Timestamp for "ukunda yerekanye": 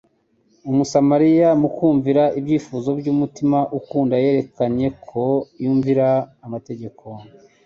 3.79-4.87